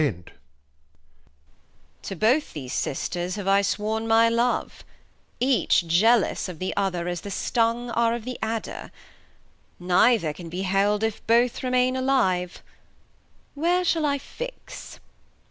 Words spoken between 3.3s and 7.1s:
have I sworn my Love, Each jealous of the other,